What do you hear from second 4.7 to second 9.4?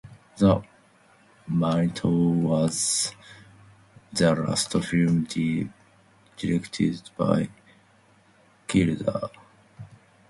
film directed by Girdler.